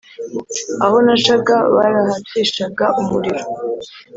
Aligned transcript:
Aho 0.85 0.97
nacaga 1.05 1.57
barahacishaga 1.75 2.85
umuriro. 3.01 3.43